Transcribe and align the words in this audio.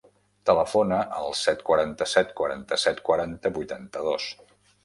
Telefona 0.49 1.01
al 1.17 1.35
set, 1.41 1.61
quaranta-set, 1.69 2.33
quaranta-set, 2.41 3.05
quaranta, 3.11 3.55
vuitanta-dos. 3.59 4.31